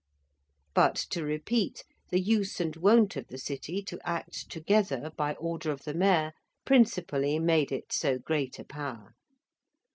But, 0.73 0.95
to 1.11 1.23
repeat, 1.23 1.83
the 2.09 2.19
use 2.19 2.59
and 2.59 2.75
wont 2.75 3.15
of 3.15 3.27
the 3.27 3.37
City 3.37 3.83
to 3.83 3.99
act 4.03 4.49
together 4.49 5.11
by 5.15 5.35
order 5.35 5.69
of 5.69 5.83
the 5.83 5.93
Mayor, 5.93 6.31
principally 6.65 7.37
made 7.37 7.71
it 7.71 7.93
so 7.93 8.17
great 8.17 8.57
a 8.57 8.63
power. 8.65 9.13